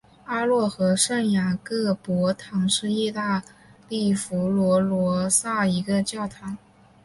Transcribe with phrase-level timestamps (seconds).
[0.25, 3.43] 阿诺河圣雅各伯堂是意大
[3.87, 6.57] 利佛罗伦萨一个教堂。